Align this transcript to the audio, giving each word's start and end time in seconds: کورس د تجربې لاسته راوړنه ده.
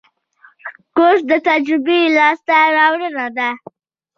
کورس 0.95 1.21
د 1.31 1.33
تجربې 1.47 1.99
لاسته 2.17 2.55
راوړنه 2.77 3.25
ده. 3.37 3.49